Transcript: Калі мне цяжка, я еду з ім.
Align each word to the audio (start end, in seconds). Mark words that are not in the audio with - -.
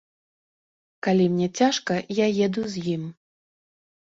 Калі 1.07 1.25
мне 1.33 1.47
цяжка, 1.61 1.93
я 2.25 2.31
еду 2.47 2.61
з 2.77 2.87
ім. 2.95 3.03